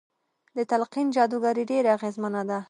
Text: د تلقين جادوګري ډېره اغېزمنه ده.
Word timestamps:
د 0.57 0.59
تلقين 0.71 1.07
جادوګري 1.15 1.63
ډېره 1.71 1.89
اغېزمنه 1.97 2.41
ده. 2.49 2.57